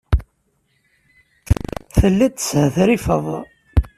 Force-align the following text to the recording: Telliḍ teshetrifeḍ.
Telliḍ 1.95 2.31
teshetrifeḍ. 2.35 3.25